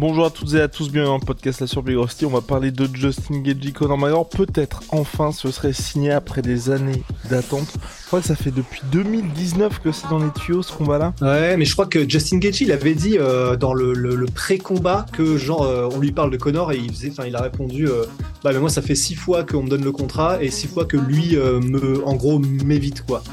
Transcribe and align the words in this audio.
Bonjour 0.00 0.26
à 0.26 0.30
toutes 0.30 0.54
et 0.54 0.60
à 0.60 0.68
tous, 0.68 0.92
bienvenue 0.92 1.08
dans 1.10 1.18
le 1.18 1.26
podcast 1.26 1.58
La 1.60 1.66
sur 1.66 1.82
Big. 1.82 1.96
On 2.22 2.28
va 2.28 2.40
parler 2.40 2.70
de 2.70 2.88
Justin 2.94 3.40
Gagey, 3.40 3.72
Conor 3.72 3.98
McGregor. 3.98 4.28
Peut-être 4.28 4.80
enfin 4.90 5.32
ce 5.32 5.50
serait 5.50 5.72
signé 5.72 6.12
après 6.12 6.40
des 6.40 6.70
années 6.70 7.02
d'attente. 7.28 7.66
Je 8.02 8.06
crois 8.06 8.20
que 8.20 8.26
ça 8.26 8.36
fait 8.36 8.52
depuis 8.52 8.80
2019 8.92 9.80
que 9.80 9.90
c'est 9.90 10.08
dans 10.08 10.20
les 10.20 10.30
tuyaux 10.30 10.62
ce 10.62 10.72
combat-là. 10.72 11.14
Ouais, 11.20 11.56
mais 11.56 11.64
je 11.64 11.72
crois 11.72 11.86
que 11.86 12.08
Justin 12.08 12.38
Gaethje, 12.38 12.60
il 12.60 12.70
avait 12.70 12.94
dit 12.94 13.18
euh, 13.18 13.56
dans 13.56 13.74
le, 13.74 13.92
le- 13.92 14.26
pré-combat 14.26 15.04
que 15.12 15.36
genre 15.36 15.62
euh, 15.64 15.88
on 15.92 15.98
lui 15.98 16.12
parle 16.12 16.30
de 16.30 16.36
Connor 16.36 16.70
et 16.70 16.76
il 16.78 16.92
faisait, 16.92 17.10
enfin 17.10 17.24
il 17.26 17.34
a 17.34 17.42
répondu, 17.42 17.88
euh, 17.88 18.04
bah 18.44 18.50
mais 18.52 18.60
moi 18.60 18.70
ça 18.70 18.82
fait 18.82 18.94
six 18.94 19.16
fois 19.16 19.42
qu'on 19.42 19.64
me 19.64 19.68
donne 19.68 19.82
le 19.82 19.90
contrat 19.90 20.40
et 20.40 20.52
six 20.52 20.68
fois 20.68 20.84
que 20.84 20.96
lui 20.96 21.34
me, 21.34 22.06
en 22.06 22.14
gros 22.14 22.38
m'évite 22.38 23.04
quoi. 23.04 23.24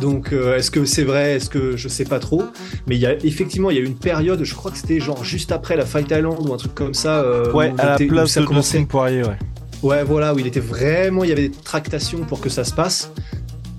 Donc 0.00 0.32
euh, 0.32 0.56
est-ce 0.56 0.70
que 0.70 0.84
c'est 0.84 1.04
vrai, 1.04 1.34
est-ce 1.36 1.50
que 1.50 1.76
je 1.76 1.88
sais 1.88 2.04
pas 2.04 2.18
trop, 2.20 2.42
mais 2.86 2.94
il 2.96 3.00
y 3.00 3.06
a 3.06 3.14
effectivement 3.24 3.70
il 3.70 3.76
y 3.76 3.80
a 3.80 3.82
eu 3.82 3.86
une 3.86 3.98
période, 3.98 4.42
je 4.44 4.54
crois 4.54 4.70
que 4.70 4.76
c'était 4.78 5.00
genre 5.00 5.24
juste 5.24 5.50
après 5.52 5.76
la 5.76 5.84
Fight 5.86 6.10
Island 6.10 6.36
ou 6.40 6.52
un 6.54 6.56
truc 6.56 6.74
comme 6.74 6.94
ça. 6.94 7.20
euh, 7.20 7.50
Ouais, 7.52 7.70
où 7.70 7.80
à 7.80 7.84
la 7.90 7.96
place 8.08 8.30
ça 8.32 8.40
de. 8.40 8.46
Dustin 8.46 8.84
Poirier, 8.84 9.22
ouais. 9.24 9.38
Ouais, 9.82 10.04
voilà, 10.04 10.34
où 10.34 10.38
il 10.38 10.46
était 10.46 10.60
vraiment, 10.60 11.22
il 11.24 11.30
y 11.30 11.32
avait 11.32 11.48
des 11.48 11.54
tractations 11.56 12.20
pour 12.20 12.40
que 12.40 12.48
ça 12.48 12.64
se 12.64 12.72
passe. 12.74 13.10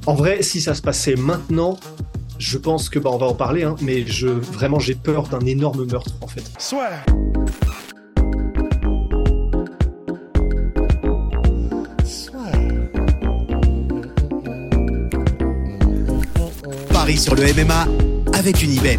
En 0.06 0.14
vrai, 0.14 0.42
si 0.42 0.62
ça 0.62 0.74
se 0.74 0.82
passait 0.82 1.16
maintenant, 1.16 1.78
je 2.38 2.58
pense 2.58 2.90
que 2.90 3.00
bah 3.00 3.10
on 3.14 3.18
va 3.18 3.26
en 3.28 3.34
parler, 3.34 3.64
hein, 3.64 3.76
mais 3.82 4.06
je 4.08 4.28
vraiment 4.28 4.80
j'ai 4.80 4.96
peur 4.96 5.24
d'un 5.28 5.42
énorme 5.42 5.86
meurtre 5.86 6.12
en 6.22 6.28
fait. 6.28 6.44
Paris 17.10 17.18
sur 17.18 17.34
le 17.34 17.42
MMA 17.42 17.88
avec 18.38 18.62
une 18.62 18.72
ibet. 18.72 18.98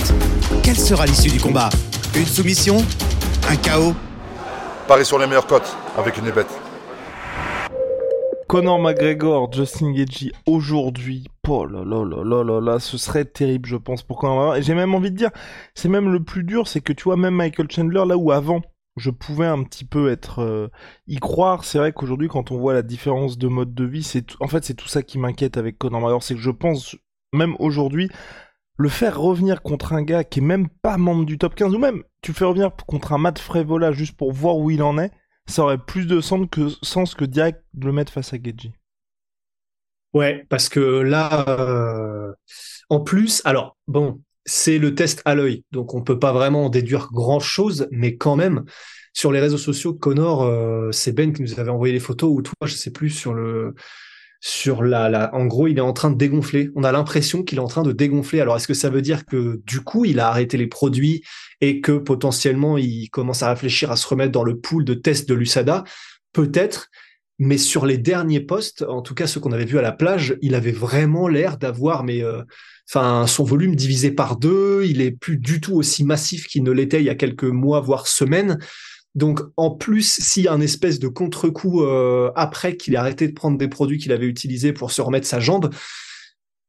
Quelle 0.64 0.77
sera 0.77 1.06
l'issue 1.06 1.30
du 1.30 1.39
combat? 1.39 1.69
Une 2.17 2.27
soumission? 2.27 2.78
Un 3.48 3.55
chaos 3.55 3.94
Paris 4.89 5.05
sur 5.05 5.17
les 5.17 5.28
meilleures 5.28 5.47
cotes 5.47 5.77
avec 5.97 6.19
une 6.19 6.28
bête. 6.33 6.50
Conor 8.48 8.80
McGregor, 8.80 9.52
Justin 9.52 9.92
Gagey, 9.92 10.33
aujourd'hui, 10.44 11.28
oh 11.47 11.64
là 11.64 11.84
là 11.84 12.05
là 12.05 12.25
là 12.25 12.42
là 12.42 12.61
là, 12.61 12.80
ce 12.80 12.98
serait 12.98 13.27
terrible, 13.27 13.69
je 13.69 13.77
pense, 13.77 14.02
pour 14.02 14.19
Conor 14.19 14.34
McGregor. 14.34 14.56
Et 14.56 14.62
j'ai 14.62 14.74
même 14.74 14.92
envie 14.92 15.12
de 15.12 15.17
dire, 15.17 15.30
c'est 15.77 15.89
même 15.89 16.11
le 16.11 16.20
plus 16.20 16.42
dur, 16.42 16.67
c'est 16.67 16.80
que 16.80 16.92
tu 16.92 17.05
vois, 17.05 17.17
même 17.17 17.36
Michael 17.36 17.70
Chandler, 17.70 18.02
là 18.08 18.17
où 18.17 18.33
avant, 18.33 18.61
je 18.97 19.11
pouvais 19.11 19.47
un 19.47 19.62
petit 19.62 19.84
peu 19.84 20.11
être 20.11 20.42
euh, 20.42 20.67
y 21.06 21.19
croire, 21.20 21.62
c'est 21.62 21.78
vrai 21.78 21.92
qu'aujourd'hui, 21.92 22.27
quand 22.27 22.50
on 22.50 22.58
voit 22.58 22.74
la 22.74 22.83
différence 22.83 23.39
de 23.39 23.47
mode 23.47 23.72
de 23.72 23.84
vie, 23.84 24.02
c'est 24.02 24.24
en 24.41 24.48
fait, 24.48 24.64
c'est 24.64 24.74
tout 24.74 24.89
ça 24.89 25.05
qui 25.05 25.17
m'inquiète 25.17 25.56
avec 25.56 25.78
Conor 25.78 26.00
McGregor, 26.00 26.24
c'est 26.24 26.34
que 26.34 26.41
je 26.41 26.50
pense, 26.50 26.97
même 27.33 27.56
aujourd'hui, 27.59 28.11
le 28.77 28.89
faire 28.89 29.20
revenir 29.20 29.62
contre 29.62 29.92
un 29.92 30.03
gars 30.03 30.25
qui 30.25 30.41
est 30.41 30.42
même 30.42 30.69
pas 30.69 30.97
membre 30.97 31.27
du 31.27 31.39
top 31.39 31.55
15, 31.55 31.75
ou 31.75 31.78
même 31.78 32.03
tu 32.23 32.33
le 32.33 32.36
fais 32.36 32.45
revenir 32.45 32.70
contre 32.86 33.12
un 33.12 33.19
Matt 33.19 33.39
Frevola 33.39 33.92
juste 33.92 34.17
pour 34.17 34.33
voir 34.33 34.56
où 34.56 34.70
il 34.70 34.83
en 34.83 34.98
est, 34.98 35.11
ça 35.47 35.62
aurait 35.62 35.78
plus 35.78 36.06
de 36.06 36.20
sens 36.20 36.47
que, 36.51 36.69
sens 36.83 37.14
que 37.14 37.25
direct 37.25 37.62
de 37.75 37.86
le 37.86 37.92
mettre 37.92 38.12
face 38.12 38.33
à 38.33 38.39
Gagey. 38.39 38.73
Ouais, 40.14 40.45
parce 40.48 40.69
que 40.69 40.80
là, 40.80 41.45
euh, 41.48 42.33
en 42.89 43.01
plus, 43.01 43.42
alors 43.45 43.77
bon, 43.86 44.20
c'est 44.45 44.79
le 44.79 44.95
test 44.95 45.23
à 45.24 45.35
l'œil, 45.35 45.64
donc 45.70 45.95
on 45.95 46.02
peut 46.02 46.19
pas 46.19 46.33
vraiment 46.33 46.67
en 46.67 46.69
déduire 46.70 47.11
grand 47.13 47.39
chose, 47.39 47.86
mais 47.92 48.17
quand 48.17 48.35
même, 48.35 48.64
sur 49.13 49.30
les 49.30 49.40
réseaux 49.40 49.58
sociaux, 49.58 49.92
Connor, 49.92 50.42
euh, 50.42 50.90
c'est 50.90 51.13
Ben 51.13 51.33
qui 51.33 51.42
nous 51.42 51.61
avait 51.61 51.70
envoyé 51.70 51.92
les 51.92 52.01
photos, 52.01 52.30
ou 52.33 52.42
toi, 52.42 52.55
je 52.64 52.74
sais 52.74 52.90
plus 52.90 53.11
sur 53.11 53.35
le, 53.35 53.74
sur 54.40 54.83
la, 54.83 55.11
la, 55.11 55.34
en 55.34 55.45
gros, 55.45 55.68
il 55.68 55.77
est 55.77 55.83
en 55.83 55.92
train 55.92 56.11
de 56.11 56.17
dégonfler. 56.17 56.70
On 56.74 56.83
a 56.83 56.92
l'impression 56.92 57.42
qu'il 57.42 57.58
est 57.58 57.62
en 57.62 57.68
train 57.68 57.83
de 57.83 57.92
dégonfler. 57.92 58.40
Alors, 58.40 58.56
est-ce 58.56 58.67
que 58.67 58.74
ça 58.74 58.89
veut 58.89 59.02
dire 59.02 59.27
que 59.27 59.61
du 59.67 59.80
coup, 59.80 60.06
il 60.06 60.18
a 60.18 60.28
arrêté 60.28 60.56
les 60.56 60.67
produits 60.67 61.23
et 61.61 61.83
que 61.83 61.92
potentiellement, 61.92 62.78
il 62.78 63.11
commence 63.11 63.42
à 63.42 63.51
réfléchir 63.51 63.90
à 63.90 63.96
se 63.96 64.06
remettre 64.08 64.33
dans 64.33 64.45
le 64.45 64.58
pool 64.58 64.84
de 64.84 64.95
tests 64.95 65.28
de 65.28 65.34
l'USADA? 65.34 65.84
Peut-être. 66.33 66.89
Mais 67.39 67.58
sur 67.58 67.86
les 67.86 67.96
derniers 67.96 68.40
postes, 68.40 68.83
en 68.83 69.01
tout 69.01 69.14
cas 69.14 69.27
ceux 69.27 69.40
qu'on 69.40 69.52
avait 69.52 69.64
vus 69.64 69.78
à 69.78 69.83
la 69.83 69.92
plage, 69.92 70.36
il 70.42 70.55
avait 70.55 70.72
vraiment 70.72 71.27
l'air 71.27 71.57
d'avoir, 71.57 72.05
mais 72.05 72.22
euh, 72.22 72.42
enfin, 72.89 73.27
son 73.27 73.45
volume 73.45 73.74
divisé 73.74 74.11
par 74.11 74.36
deux. 74.36 74.84
Il 74.84 75.01
est 75.01 75.11
plus 75.11 75.39
du 75.39 75.58
tout 75.58 75.74
aussi 75.74 76.05
massif 76.05 76.46
qu'il 76.46 76.62
ne 76.62 76.70
l'était 76.70 77.01
il 77.01 77.07
y 77.07 77.11
a 77.11 77.14
quelques 77.14 77.45
mois, 77.45 77.80
voire 77.80 78.07
semaines. 78.07 78.58
Donc, 79.14 79.40
en 79.56 79.70
plus, 79.70 80.18
s'il 80.20 80.44
y 80.44 80.48
a 80.48 80.52
un 80.52 80.60
espèce 80.60 81.00
de 81.00 81.08
contre-coup 81.08 81.82
euh, 81.82 82.30
après 82.36 82.76
qu'il 82.76 82.94
ait 82.94 82.98
arrêté 82.98 83.26
de 83.26 83.32
prendre 83.32 83.58
des 83.58 83.68
produits 83.68 83.98
qu'il 83.98 84.12
avait 84.12 84.26
utilisés 84.26 84.72
pour 84.72 84.92
se 84.92 85.02
remettre 85.02 85.26
sa 85.26 85.40
jambe, 85.40 85.70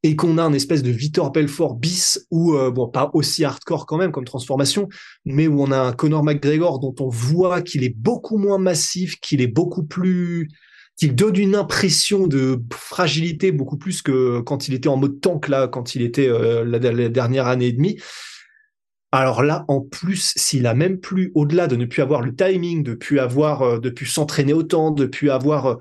et 0.04 0.16
qu'on 0.16 0.38
a 0.38 0.44
un 0.44 0.54
espèce 0.54 0.82
de 0.82 0.90
Vitor 0.90 1.32
Belfort 1.32 1.76
bis, 1.76 2.26
ou 2.32 2.56
euh, 2.56 2.72
bon, 2.72 2.88
pas 2.88 3.12
aussi 3.14 3.46
hardcore 3.46 3.86
quand 3.86 3.98
même 3.98 4.12
comme 4.12 4.26
transformation, 4.26 4.90
mais 5.26 5.48
où 5.48 5.62
on 5.62 5.72
a 5.72 5.78
un 5.78 5.94
Conor 5.94 6.24
McGregor 6.24 6.80
dont 6.80 6.96
on 7.00 7.10
voit 7.10 7.62
qu'il 7.62 7.84
est 7.84 7.96
beaucoup 7.96 8.38
moins 8.38 8.58
massif, 8.58 9.20
qu'il 9.20 9.42
est 9.42 9.48
beaucoup 9.48 9.84
plus, 9.84 10.50
qu'il 10.98 11.14
donne 11.14 11.38
une 11.38 11.56
impression 11.56 12.26
de 12.26 12.60
fragilité 12.74 13.52
beaucoup 13.52 13.78
plus 13.78 14.02
que 14.02 14.40
quand 14.42 14.68
il 14.68 14.74
était 14.74 14.90
en 14.90 14.98
mode 14.98 15.22
tank 15.22 15.48
là, 15.48 15.68
quand 15.68 15.94
il 15.94 16.02
était 16.02 16.28
euh, 16.28 16.66
la, 16.66 16.80
la 16.80 17.10
dernière 17.10 17.48
année 17.48 17.68
et 17.68 17.74
demie. 17.74 18.00
Alors 19.12 19.44
là, 19.44 19.66
en 19.68 19.82
plus, 19.82 20.34
s'il 20.38 20.66
a 20.68 20.74
même 20.74 21.00
plus, 21.00 21.32
au-delà 21.36 21.68
de 21.68 21.76
ne 21.76 21.86
plus 21.86 22.02
avoir 22.02 22.22
le 22.22 22.34
timing, 22.34 22.82
de 22.84 22.94
plus 22.94 23.20
avoir, 23.20 23.62
euh, 23.62 23.80
de 23.80 23.90
plus 23.90 24.06
s'entraîner 24.06 24.54
autant, 24.54 24.92
de 24.92 25.06
plus 25.06 25.30
avoir, 25.30 25.66
euh, 25.66 25.76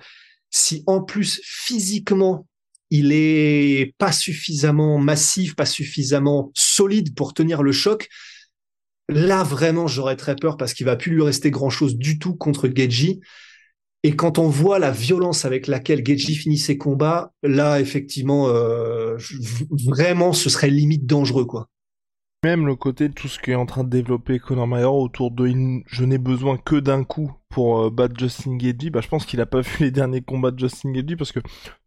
si 0.50 0.82
en 0.86 1.02
plus 1.02 1.40
physiquement 1.44 2.46
il 2.90 3.12
est 3.12 3.94
pas 3.98 4.10
suffisamment 4.10 4.98
massif, 4.98 5.54
pas 5.54 5.66
suffisamment 5.66 6.50
solide 6.54 7.14
pour 7.14 7.34
tenir 7.34 7.62
le 7.62 7.70
choc, 7.70 8.08
là 9.08 9.44
vraiment 9.44 9.86
j'aurais 9.86 10.16
très 10.16 10.34
peur 10.34 10.56
parce 10.56 10.74
qu'il 10.74 10.86
va 10.86 10.96
plus 10.96 11.12
lui 11.12 11.22
rester 11.22 11.52
grand 11.52 11.70
chose 11.70 11.96
du 11.96 12.18
tout 12.18 12.34
contre 12.34 12.68
Geji. 12.68 13.20
Et 14.02 14.16
quand 14.16 14.38
on 14.38 14.48
voit 14.48 14.78
la 14.80 14.90
violence 14.90 15.44
avec 15.44 15.68
laquelle 15.68 16.04
Geji 16.04 16.34
finit 16.34 16.58
ses 16.58 16.78
combats, 16.78 17.32
là 17.44 17.80
effectivement, 17.80 18.48
euh, 18.48 19.16
vraiment 19.86 20.32
ce 20.32 20.50
serait 20.50 20.70
limite 20.70 21.06
dangereux 21.06 21.44
quoi. 21.44 21.68
Même 22.42 22.66
le 22.66 22.74
côté 22.74 23.10
de 23.10 23.12
tout 23.12 23.28
ce 23.28 23.38
qui 23.38 23.50
est 23.50 23.54
en 23.54 23.66
train 23.66 23.84
de 23.84 23.90
développer 23.90 24.38
Conor 24.38 24.66
McGregor 24.66 24.96
autour 24.96 25.30
de 25.30 25.46
je 25.86 26.04
n'ai 26.06 26.16
besoin 26.16 26.56
que 26.56 26.76
d'un 26.76 27.04
coup 27.04 27.30
pour 27.50 27.80
euh, 27.80 27.90
battre 27.90 28.14
Justin 28.18 28.56
Gagey, 28.56 28.88
bah 28.88 29.02
je 29.02 29.08
pense 29.08 29.26
qu'il 29.26 29.42
a 29.42 29.46
pas 29.46 29.60
vu 29.60 29.76
les 29.80 29.90
derniers 29.90 30.22
combats 30.22 30.50
de 30.50 30.58
Justin 30.58 30.92
Gagey 30.92 31.16
parce 31.16 31.32
que 31.32 31.40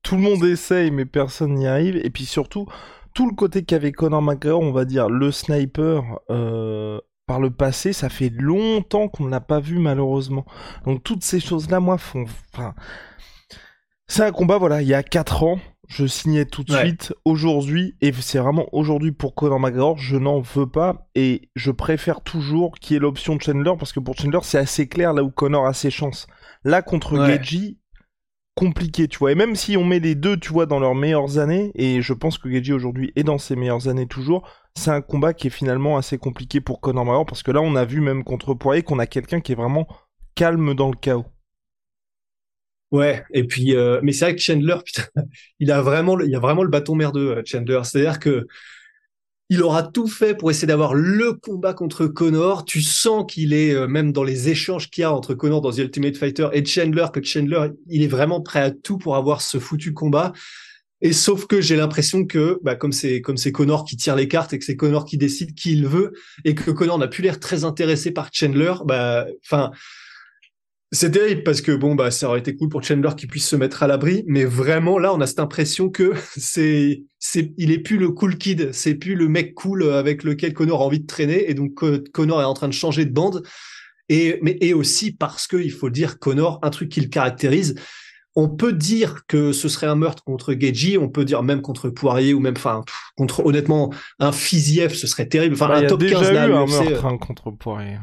tout 0.04 0.16
le 0.16 0.22
monde 0.22 0.44
essaye 0.44 0.92
mais 0.92 1.06
personne 1.06 1.56
n'y 1.56 1.66
arrive 1.66 1.96
et 1.96 2.10
puis 2.12 2.26
surtout 2.26 2.68
tout 3.16 3.28
le 3.28 3.36
côté 3.36 3.64
qu'avait 3.64 3.92
Conor 3.92 4.22
McGregor, 4.22 4.62
on 4.62 4.72
va 4.72 4.86
dire 4.86 5.10
le 5.10 5.32
sniper 5.32 6.20
euh, 6.30 7.00
par 7.26 7.40
le 7.40 7.50
passé, 7.50 7.92
ça 7.92 8.10
fait 8.10 8.30
longtemps 8.30 9.08
qu'on 9.08 9.26
ne 9.26 9.32
l'a 9.32 9.42
pas 9.42 9.60
vu 9.60 9.80
malheureusement. 9.80 10.46
Donc 10.86 11.04
toutes 11.04 11.24
ces 11.24 11.40
choses 11.40 11.68
là 11.72 11.80
moi 11.80 11.98
font 11.98 12.26
enfin 12.54 12.76
c'est 14.14 14.24
un 14.24 14.32
combat 14.32 14.60
voilà, 14.60 14.84
il 14.84 14.88
y 14.88 14.94
a 14.94 15.02
4 15.02 15.44
ans 15.44 15.60
je 15.90 16.06
signais 16.06 16.46
tout 16.46 16.64
de 16.64 16.72
Ouais. 16.72 16.80
suite 16.80 17.14
aujourd'hui, 17.26 17.96
et 18.00 18.12
c'est 18.14 18.40
vraiment 18.40 18.68
aujourd'hui 18.72 19.12
pour 19.12 19.36
Conor 19.36 19.60
McGregor, 19.60 19.98
je 19.98 20.16
n'en 20.18 20.40
veux 20.40 20.66
pas, 20.66 21.08
et 21.14 21.50
je 21.56 21.72
préfère 21.72 22.22
toujours 22.22 22.80
qu'il 22.80 22.94
y 22.94 22.98
ait 22.98 23.00
l'option 23.02 23.36
de 23.36 23.42
Chandler, 23.42 23.74
parce 23.78 23.92
que 23.92 24.00
pour 24.00 24.16
Chandler, 24.16 24.40
c'est 24.44 24.58
assez 24.58 24.88
clair 24.88 25.14
là 25.14 25.24
où 25.24 25.30
Conor 25.30 25.66
a 25.66 25.74
ses 25.74 25.92
chances. 25.92 26.26
Là, 26.64 26.82
contre 26.82 27.18
Ouais. 27.18 27.40
Compliqué, 28.56 29.08
tu 29.08 29.18
vois, 29.18 29.32
et 29.32 29.36
même 29.36 29.56
si 29.56 29.78
on 29.78 29.84
met 29.84 30.00
les 30.00 30.14
deux, 30.16 30.38
tu 30.38 30.54
vois, 30.54 30.68
dans 30.68 30.80
leurs 30.80 30.96
meilleures 30.96 31.40
années, 31.40 31.72
et 31.74 32.02
je 32.02 32.14
pense 32.14 32.38
que 32.38 32.48
Gagey 32.48 32.72
aujourd'hui 32.72 33.12
est 33.16 33.24
dans 33.24 33.40
ses 33.40 33.56
meilleures 33.56 33.88
années 33.88 34.08
toujours, 34.08 34.48
c'est 34.76 34.92
un 34.92 35.02
combat 35.02 35.34
qui 35.34 35.48
est 35.48 35.50
finalement 35.50 35.98
assez 35.98 36.18
compliqué 36.20 36.62
pour 36.62 36.80
Conor 36.80 37.04
McGregor, 37.04 37.26
parce 37.26 37.44
que 37.44 37.52
là, 37.52 37.62
on 37.62 37.76
a 37.76 37.84
vu 37.84 38.00
même 38.00 38.24
contre 38.24 38.54
Poirier 38.54 38.84
qu'on 38.84 39.00
a 39.00 39.08
quelqu'un 39.08 39.42
qui 39.42 39.52
est 39.52 39.56
vraiment 39.56 39.88
calme 40.36 40.76
dans 40.76 40.90
le 40.90 40.96
chaos. 40.96 41.26
Ouais, 42.94 43.24
et 43.34 43.44
puis, 43.44 43.76
euh, 43.76 44.00
mais 44.04 44.12
c'est 44.12 44.26
vrai 44.26 44.36
que 44.36 44.42
Chandler, 44.42 44.78
il 45.60 45.72
a 45.72 45.82
vraiment, 45.82 46.20
il 46.20 46.36
a 46.36 46.40
vraiment 46.40 46.62
le 46.62 46.70
bâton 46.70 46.94
merdeux, 46.94 47.38
euh, 47.38 47.42
Chandler. 47.44 47.82
C'est-à-dire 47.84 48.20
que 48.20 48.46
il 49.50 49.64
aura 49.64 49.82
tout 49.82 50.08
fait 50.08 50.36
pour 50.36 50.52
essayer 50.52 50.68
d'avoir 50.68 50.94
le 50.94 51.34
combat 51.34 51.74
contre 51.74 52.06
Connor. 52.06 52.66
Tu 52.66 52.82
sens 52.84 53.26
qu'il 53.28 53.52
est, 53.54 53.74
euh, 53.74 53.88
même 53.88 54.12
dans 54.12 54.24
les 54.24 54.50
échanges 54.50 54.92
qu'il 54.92 55.02
y 55.02 55.06
a 55.06 55.12
entre 55.12 55.34
Connor 55.34 55.62
dans 55.62 55.72
The 55.72 55.80
Ultimate 55.80 56.18
Fighter 56.18 56.50
et 56.54 56.64
Chandler, 56.64 57.08
que 57.12 57.24
Chandler, 57.24 57.70
il 57.90 58.04
est 58.04 58.08
vraiment 58.08 58.42
prêt 58.42 58.62
à 58.62 58.70
tout 58.70 59.00
pour 59.00 59.16
avoir 59.16 59.42
ce 59.42 59.58
foutu 59.58 59.94
combat. 59.94 60.32
Et 61.02 61.14
sauf 61.14 61.48
que 61.48 61.62
j'ai 61.62 61.76
l'impression 61.76 62.26
que, 62.26 62.60
bah, 62.62 62.76
comme 62.76 62.92
c'est 62.92 63.22
comme 63.22 63.38
c'est 63.38 63.52
Connor 63.52 63.86
qui 63.86 63.98
tire 63.98 64.16
les 64.16 64.28
cartes 64.28 64.54
et 64.54 64.60
que 64.60 64.66
c'est 64.66 64.78
Connor 64.78 65.06
qui 65.06 65.18
décide 65.18 65.56
qui 65.56 65.74
il 65.74 65.88
veut 65.88 66.14
et 66.46 66.54
que 66.54 66.70
Connor 66.70 67.00
n'a 67.00 67.08
plus 67.08 67.24
l'air 67.24 67.40
très 67.40 67.64
intéressé 67.64 68.12
par 68.12 68.30
Chandler, 68.32 68.74
bah, 68.86 69.26
enfin, 69.44 69.72
c'est 70.94 71.12
terrible 71.12 71.44
parce 71.44 71.62
que 71.62 71.72
bon, 71.72 71.96
bah, 71.96 72.12
ça 72.12 72.30
aurait 72.30 72.40
été 72.40 72.56
cool 72.56 72.70
pour 72.70 72.84
Chandler 72.84 73.10
qu'il 73.18 73.28
puisse 73.28 73.48
se 73.48 73.56
mettre 73.56 73.84
à 73.84 73.88
l'abri, 73.88 74.24
mais 74.28 74.46
vraiment 74.46 74.98
là, 75.00 75.14
on 75.14 75.20
a 75.22 75.28
cette 75.28 75.40
impression 75.40 75.90
que 75.90 76.14
c'est 76.38 77.04
c'est 77.20 77.54
il 77.58 77.72
est 77.72 77.80
plus 77.80 77.98
le 77.98 78.10
cool 78.10 78.38
kid, 78.38 78.72
c'est 78.74 78.96
plus 78.96 79.16
le 79.16 79.28
mec 79.28 79.56
cool 79.56 79.84
avec 79.90 80.24
lequel 80.24 80.54
Connor 80.54 80.82
a 80.82 80.86
envie 80.86 81.00
de 81.00 81.08
traîner 81.08 81.50
et 81.50 81.54
donc 81.54 81.74
Connor 82.12 82.42
est 82.42 82.46
en 82.46 82.54
train 82.54 82.68
de 82.68 82.74
changer 82.74 83.06
de 83.06 83.12
bande. 83.12 83.44
Et 84.10 84.40
mais 84.42 84.58
et 84.62 84.74
aussi 84.74 85.12
parce 85.12 85.48
que 85.48 85.58
il 85.58 85.72
faut 85.72 85.90
dire 85.90 86.20
Connor, 86.20 86.60
un 86.62 86.70
truc 86.70 86.90
qui 86.90 87.02
le 87.02 87.08
caractérise, 87.08 87.76
on 88.36 88.50
peut 88.50 88.74
dire 88.74 89.22
que 89.28 89.52
ce 89.52 89.70
serait 89.70 89.88
un 89.88 89.96
meurtre 89.96 90.24
contre 90.24 90.54
Geji, 90.54 90.98
on 90.98 91.10
peut 91.10 91.26
dire 91.26 91.44
même 91.44 91.62
contre 91.62 91.90
Poirier 91.90 92.34
ou 92.34 92.40
même, 92.40 92.56
enfin, 92.58 92.82
contre 93.16 93.46
honnêtement 93.46 93.94
un 94.20 94.32
Fiziev, 94.32 94.94
ce 94.94 95.08
serait 95.08 95.28
terrible. 95.28 95.56
Enfin, 95.56 95.68
Bah, 95.68 95.78
un 95.78 95.82
y 95.84 95.86
a 95.86 95.90
top 95.90 96.00
déjà 96.00 96.20
15 96.20 96.30
eu 96.30 96.34
là, 96.34 96.44
un 96.44 96.50
meurtre 96.50 97.06
euh, 97.06 97.08
hein, 97.08 97.18
contre 97.18 97.52
Poirier. 97.52 97.98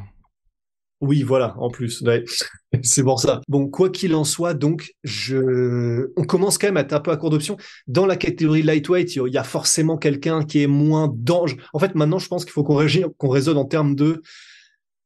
Oui, 1.00 1.23
voilà, 1.23 1.55
en 1.58 1.70
plus, 1.70 2.02
ouais. 2.02 2.25
c'est 2.82 3.02
pour 3.02 3.20
ça. 3.20 3.41
Bon, 3.49 3.69
quoi 3.69 3.88
qu'il 3.88 4.14
en 4.14 4.25
soit, 4.25 4.52
donc, 4.52 4.93
je, 5.02 6.11
on 6.17 6.25
commence 6.25 6.58
quand 6.58 6.67
même 6.67 6.76
à 6.76 6.81
être 6.81 6.93
un 6.93 7.00
peu 7.00 7.11
à 7.11 7.17
court 7.17 7.31
d'options. 7.31 7.56
Dans 7.87 8.05
la 8.05 8.17
catégorie 8.17 8.62
lightweight, 8.62 9.17
il 9.17 9.32
y 9.32 9.38
a 9.38 9.44
forcément 9.44 9.97
quelqu'un 9.97 10.44
qui 10.44 10.62
est 10.62 10.67
moins 10.67 11.11
dangereux. 11.12 11.58
En 11.73 11.79
fait, 11.79 11.94
maintenant, 11.94 12.19
je 12.19 12.29
pense 12.29 12.44
qu'il 12.44 12.52
faut 12.52 12.64
qu'on 12.64 12.79
régi- 12.79 13.06
qu'on 13.17 13.31
raisonne 13.31 13.56
en 13.56 13.64
termes 13.64 13.94
de 13.94 14.23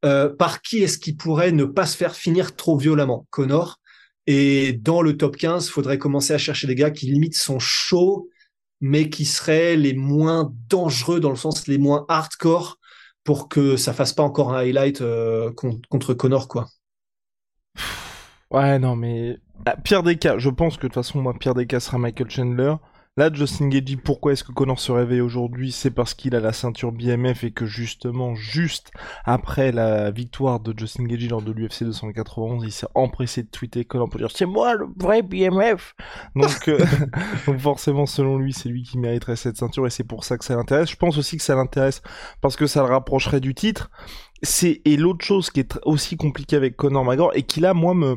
euh, 0.05 0.29
par 0.29 0.61
qui 0.63 0.83
est-ce 0.83 0.99
qui 0.99 1.15
pourrait 1.15 1.53
ne 1.53 1.65
pas 1.65 1.87
se 1.87 1.97
faire 1.97 2.15
finir 2.15 2.57
trop 2.57 2.77
violemment? 2.77 3.27
Connor. 3.31 3.81
Et 4.27 4.73
dans 4.73 5.01
le 5.01 5.17
top 5.17 5.37
15, 5.37 5.69
faudrait 5.69 5.99
commencer 5.99 6.35
à 6.35 6.39
chercher 6.39 6.67
des 6.67 6.75
gars 6.75 6.91
qui 6.91 7.07
limite 7.07 7.37
sont 7.37 7.59
chauds, 7.59 8.29
mais 8.81 9.09
qui 9.11 9.25
seraient 9.25 9.77
les 9.77 9.95
moins 9.95 10.53
dangereux 10.69 11.21
dans 11.21 11.31
le 11.31 11.37
sens 11.37 11.69
les 11.69 11.79
moins 11.79 12.05
hardcore 12.09 12.79
pour 13.25 13.49
que 13.49 13.77
ça 13.77 13.93
fasse 13.95 14.13
pas 14.13 14.23
encore 14.23 14.55
un 14.55 14.59
highlight 14.61 15.01
euh, 15.03 15.53
con- 15.53 15.81
contre 15.91 16.15
Connor, 16.15 16.49
quoi. 16.49 16.69
Ouais, 18.51 18.79
non, 18.79 18.97
mais. 18.97 19.39
Ah, 19.67 19.77
pire 19.77 20.03
des 20.03 20.17
cas, 20.19 20.39
je 20.39 20.51
pense 20.51 20.77
que 20.77 20.83
de 20.83 20.89
toute 20.89 20.95
façon, 20.95 21.21
moi, 21.23 21.35
pire 21.35 21.55
des 21.55 21.67
cas 21.67 21.81
sera 21.81 21.99
Michael 21.99 22.31
Chandler. 22.31 22.75
Là, 23.17 23.31
Justin 23.33 23.69
Gagey, 23.69 23.95
pourquoi 23.95 24.33
est-ce 24.33 24.43
que 24.43 24.51
Connor 24.51 24.81
se 24.81 24.91
réveille 24.91 25.21
aujourd'hui? 25.21 25.71
C'est 25.71 25.93
parce 25.93 26.15
qu'il 26.15 26.35
a 26.35 26.41
la 26.41 26.53
ceinture 26.53 26.91
BMF 26.91 27.45
et 27.45 27.53
que 27.53 27.65
justement, 27.65 28.35
juste 28.35 28.91
après 29.25 29.71
la 29.71 30.11
victoire 30.11 30.59
de 30.59 30.77
Justin 30.77 31.05
Gagey 31.05 31.29
lors 31.29 31.41
de 31.41 31.53
l'UFC 31.53 31.85
291, 31.85 32.65
il 32.65 32.73
s'est 32.73 32.89
empressé 32.97 33.45
de 33.45 33.49
tweeter 33.49 33.85
Connor 33.85 34.11
pour 34.11 34.19
dire 34.19 34.33
c'est 34.35 34.47
moi 34.47 34.75
le 34.75 34.89
vrai 34.97 35.23
BMF. 35.23 35.95
Donc, 36.35 36.67
euh, 36.67 36.85
forcément, 37.59 38.07
selon 38.07 38.37
lui, 38.37 38.53
c'est 38.53 38.69
lui 38.69 38.83
qui 38.83 38.99
mériterait 38.99 39.37
cette 39.37 39.59
ceinture 39.59 39.87
et 39.87 39.91
c'est 39.91 40.03
pour 40.03 40.25
ça 40.25 40.37
que 40.37 40.45
ça 40.45 40.57
l'intéresse. 40.57 40.91
Je 40.91 40.97
pense 40.97 41.17
aussi 41.17 41.37
que 41.37 41.45
ça 41.45 41.55
l'intéresse 41.55 42.03
parce 42.41 42.57
que 42.57 42.67
ça 42.67 42.83
le 42.83 42.89
rapprocherait 42.89 43.39
du 43.39 43.55
titre. 43.55 43.93
C'est 44.43 44.83
et 44.85 44.97
l'autre 44.97 45.25
chose 45.25 45.51
qui 45.51 45.61
est 45.61 45.79
aussi 45.85 46.17
compliquée 46.17 46.57
avec 46.57 46.75
Connor 46.75 47.05
McGregor 47.05 47.31
et 47.37 47.45
qui 47.45 47.61
là, 47.61 47.75
moi, 47.75 47.95
me 47.95 48.17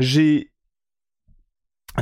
J'ai 0.00 0.50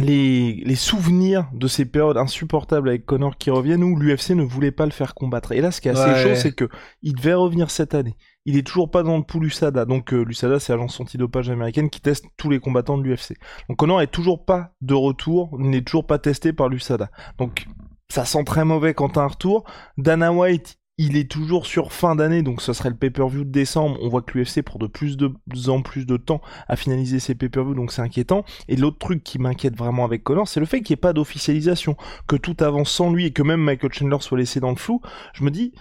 les, 0.00 0.62
les 0.64 0.74
souvenirs 0.76 1.48
de 1.54 1.66
ces 1.66 1.84
périodes 1.86 2.18
insupportables 2.18 2.88
avec 2.90 3.06
Connor 3.06 3.36
qui 3.38 3.50
reviennent 3.50 3.82
où 3.82 3.96
l'UFC 3.96 4.30
ne 4.30 4.42
voulait 4.42 4.70
pas 4.70 4.84
le 4.84 4.92
faire 4.92 5.14
combattre. 5.14 5.52
Et 5.52 5.60
là, 5.60 5.70
ce 5.70 5.80
qui 5.80 5.88
est 5.88 5.92
assez 5.92 6.10
Ouais. 6.10 6.22
chaud, 6.22 6.34
c'est 6.40 6.52
que 6.52 6.68
il 7.02 7.14
devait 7.14 7.34
revenir 7.34 7.70
cette 7.70 7.94
année. 7.94 8.16
Il 8.44 8.56
est 8.56 8.66
toujours 8.66 8.90
pas 8.90 9.02
dans 9.02 9.16
le 9.16 9.22
pool 9.24 9.46
USADA. 9.46 9.86
Donc 9.86 10.12
euh, 10.12 10.22
l'USADA, 10.24 10.60
c'est 10.60 10.72
l'agence 10.72 11.00
antidopage 11.00 11.48
américaine 11.50 11.90
qui 11.90 12.00
teste 12.00 12.26
tous 12.36 12.50
les 12.50 12.60
combattants 12.60 12.98
de 12.98 13.02
l'UFC. 13.02 13.34
Donc 13.68 13.78
Connor 13.78 14.02
est 14.02 14.06
toujours 14.08 14.44
pas 14.44 14.72
de 14.82 14.94
retour, 14.94 15.56
il 15.58 15.70
n'est 15.70 15.82
toujours 15.82 16.06
pas 16.06 16.18
testé 16.18 16.52
par 16.52 16.68
l'USADA. 16.68 17.10
Donc 17.38 17.66
ça 18.10 18.24
sent 18.24 18.44
très 18.44 18.64
mauvais 18.64 18.94
quand 18.94 19.08
t'as 19.10 19.22
un 19.22 19.26
retour. 19.28 19.64
Dana 19.96 20.32
White, 20.32 20.78
il 20.98 21.16
est 21.16 21.30
toujours 21.30 21.66
sur 21.66 21.92
fin 21.92 22.16
d'année, 22.16 22.42
donc 22.42 22.60
ce 22.60 22.72
serait 22.72 22.90
le 22.90 22.96
pay-per-view 22.96 23.44
de 23.44 23.50
décembre. 23.50 23.96
On 24.02 24.08
voit 24.08 24.20
que 24.20 24.36
l'UFC 24.36 24.62
prend 24.62 24.78
de 24.80 24.88
plus 24.88 25.16
de 25.16 25.32
en 25.68 25.80
plus 25.80 26.06
de 26.06 26.16
temps 26.16 26.42
à 26.66 26.74
finaliser 26.74 27.20
ses 27.20 27.36
pay-per-view, 27.36 27.74
donc 27.74 27.92
c'est 27.92 28.02
inquiétant. 28.02 28.44
Et 28.66 28.76
l'autre 28.76 28.98
truc 28.98 29.22
qui 29.22 29.38
m'inquiète 29.38 29.76
vraiment 29.76 30.04
avec 30.04 30.24
Connor, 30.24 30.48
c'est 30.48 30.60
le 30.60 30.66
fait 30.66 30.82
qu'il 30.82 30.94
n'y 30.94 30.98
ait 30.98 31.00
pas 31.00 31.12
d'officialisation, 31.12 31.96
que 32.26 32.34
tout 32.36 32.56
avance 32.60 32.90
sans 32.90 33.12
lui 33.12 33.26
et 33.26 33.30
que 33.30 33.42
même 33.42 33.60
Michael 33.60 33.92
Chandler 33.92 34.18
soit 34.20 34.38
laissé 34.38 34.58
dans 34.58 34.70
le 34.70 34.76
flou. 34.76 35.00
Je 35.34 35.44
me 35.44 35.50
dis, 35.50 35.72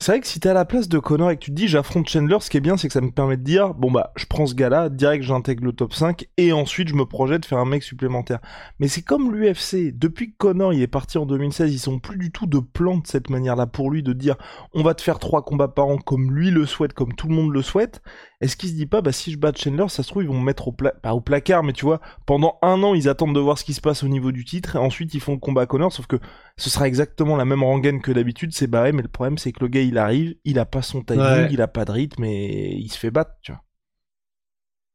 c'est 0.00 0.12
vrai 0.12 0.20
que 0.20 0.28
si 0.28 0.38
t'es 0.38 0.48
à 0.48 0.54
la 0.54 0.64
place 0.64 0.88
de 0.88 1.00
Connor 1.00 1.32
et 1.32 1.36
que 1.36 1.40
tu 1.40 1.50
te 1.50 1.56
dis 1.56 1.66
j'affronte 1.66 2.08
Chandler, 2.08 2.36
ce 2.40 2.50
qui 2.50 2.56
est 2.56 2.60
bien, 2.60 2.76
c'est 2.76 2.86
que 2.86 2.92
ça 2.92 3.00
me 3.00 3.10
permet 3.10 3.36
de 3.36 3.42
dire 3.42 3.74
bon 3.74 3.90
bah 3.90 4.12
je 4.14 4.26
prends 4.26 4.46
ce 4.46 4.54
gars-là, 4.54 4.90
direct 4.90 5.24
j'intègre 5.24 5.64
le 5.64 5.72
top 5.72 5.92
5 5.92 6.28
et 6.36 6.52
ensuite 6.52 6.88
je 6.88 6.94
me 6.94 7.04
projette 7.04 7.44
faire 7.44 7.58
un 7.58 7.64
mec 7.64 7.82
supplémentaire. 7.82 8.38
Mais 8.78 8.86
c'est 8.86 9.02
comme 9.02 9.34
l'UFC, 9.34 9.90
depuis 9.92 10.30
que 10.30 10.36
Connor 10.36 10.72
il 10.72 10.82
est 10.82 10.86
parti 10.86 11.18
en 11.18 11.26
2016, 11.26 11.74
ils 11.74 11.80
sont 11.80 11.98
plus 11.98 12.16
du 12.16 12.30
tout 12.30 12.46
de 12.46 12.60
plan 12.60 12.98
de 12.98 13.06
cette 13.08 13.28
manière-là 13.28 13.66
pour 13.66 13.90
lui 13.90 14.04
de 14.04 14.12
dire 14.12 14.36
on 14.72 14.84
va 14.84 14.94
te 14.94 15.02
faire 15.02 15.18
trois 15.18 15.42
combats 15.44 15.66
par 15.66 15.86
an 15.88 15.98
comme 15.98 16.32
lui 16.32 16.52
le 16.52 16.64
souhaite, 16.64 16.92
comme 16.92 17.14
tout 17.14 17.26
le 17.26 17.34
monde 17.34 17.52
le 17.52 17.62
souhaite. 17.62 18.00
Est-ce 18.40 18.56
qu'il 18.56 18.68
se 18.68 18.74
dit 18.74 18.86
pas 18.86 19.00
bah 19.02 19.10
si 19.10 19.32
je 19.32 19.38
bats 19.38 19.52
Chandler, 19.52 19.88
ça 19.88 20.02
se 20.04 20.08
trouve 20.08 20.22
ils 20.22 20.28
vont 20.28 20.38
me 20.38 20.44
mettre 20.44 20.68
au 20.68 20.72
pla- 20.72 20.92
pas 20.92 21.12
au 21.14 21.20
placard, 21.20 21.64
mais 21.64 21.72
tu 21.72 21.84
vois 21.84 22.00
pendant 22.24 22.58
un 22.62 22.80
an 22.84 22.94
ils 22.94 23.08
attendent 23.08 23.34
de 23.34 23.40
voir 23.40 23.58
ce 23.58 23.64
qui 23.64 23.74
se 23.74 23.80
passe 23.80 24.04
au 24.04 24.08
niveau 24.08 24.30
du 24.30 24.44
titre 24.44 24.76
et 24.76 24.78
ensuite 24.78 25.12
ils 25.14 25.20
font 25.20 25.32
le 25.32 25.38
combat 25.40 25.62
à 25.62 25.66
Connor, 25.66 25.92
sauf 25.92 26.06
que 26.06 26.16
ce 26.56 26.70
sera 26.70 26.86
exactement 26.86 27.36
la 27.36 27.44
même 27.44 27.64
rengaine 27.64 28.00
que 28.00 28.12
d'habitude, 28.12 28.52
c'est 28.54 28.68
barré, 28.68 28.92
mais 28.92 29.02
le 29.02 29.08
problème 29.08 29.38
c'est 29.38 29.50
que 29.52 29.60
le 29.60 29.68
gars 29.68 29.82
il 29.82 29.98
arrive, 29.98 30.36
il 30.44 30.58
a 30.60 30.66
pas 30.66 30.82
son 30.82 31.02
timing, 31.02 31.20
Ouais. 31.22 31.48
il 31.48 31.60
a 31.60 31.68
pas 31.68 31.84
de 31.84 31.90
rythme 31.92 32.24
et 32.24 32.74
il 32.76 32.90
se 32.92 32.98
fait 32.98 33.10
battre, 33.10 33.32
tu 33.42 33.50
vois. 33.52 33.62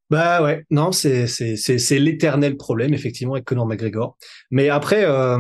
Bah 0.10 0.44
ouais, 0.44 0.64
non, 0.70 0.92
c'est 0.92 1.26
l'éternel 2.00 2.56
problème 2.58 2.94
effectivement 2.94 3.34
avec 3.34 3.46
Conor 3.46 3.66
McGregor. 3.66 4.16
Mais 4.52 4.70
après, 4.70 5.06
euh, 5.06 5.38